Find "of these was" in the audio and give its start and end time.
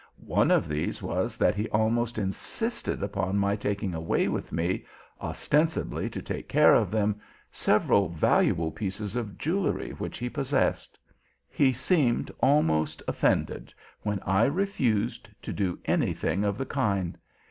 0.49-1.37